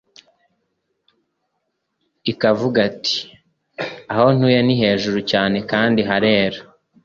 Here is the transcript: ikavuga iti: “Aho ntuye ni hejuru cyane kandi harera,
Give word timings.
ikavuga 2.31 2.79
iti: 2.91 3.17
“Aho 4.11 4.27
ntuye 4.35 4.59
ni 4.63 4.75
hejuru 4.81 5.19
cyane 5.31 5.57
kandi 5.71 5.99
harera, 6.09 6.59